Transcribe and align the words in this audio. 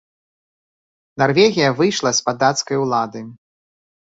Нарвегія 1.23 1.69
выйшла 1.83 2.09
з-пад 2.21 2.41
дацкай 2.45 2.77
улады. 2.87 3.21